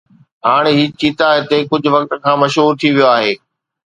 [0.45, 3.33] هاڻ هي چيتا هتي ڪجهه وقت کان مشهور ٿي ويو آهي